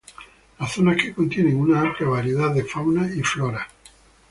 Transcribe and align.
Las 0.59 0.71
zonas 0.71 0.97
que 0.97 1.13
contienen 1.13 1.57
una 1.59 1.81
amplia 1.81 2.09
variedad 2.09 2.49
de 2.55 2.63
fauna 2.65 3.05
y 3.07 3.21
flora. 3.21 3.67